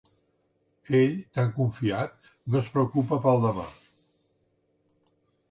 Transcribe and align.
Ell, 0.99 1.11
tan 1.37 1.51
confiat, 1.57 2.31
no 2.55 2.59
es 2.63 2.73
preocupa 2.79 3.21
pel 3.27 3.45
demà. 3.45 3.69